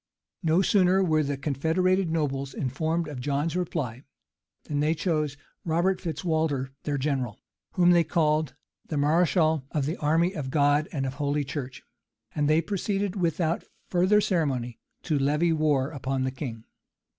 [0.27, 4.01] [*] No sooner were the confederated nobles informed of John's reply,
[4.63, 7.39] than they chose Robert Fitz Walter their general,
[7.73, 8.55] whom they called
[8.87, 11.83] "the mareschal of the army of God and of holy church;"
[12.33, 16.63] and they proceeded without further ceremony to levy war upon the king.